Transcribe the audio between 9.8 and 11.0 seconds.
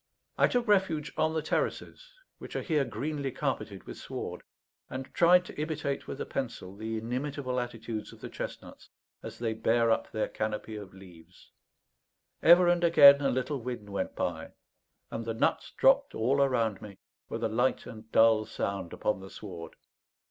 up their canopy of